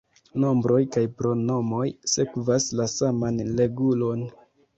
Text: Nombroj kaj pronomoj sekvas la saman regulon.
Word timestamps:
Nombroj 0.43 0.77
kaj 0.95 1.03
pronomoj 1.19 1.83
sekvas 2.15 2.67
la 2.81 2.89
saman 2.95 3.39
regulon. 3.61 4.27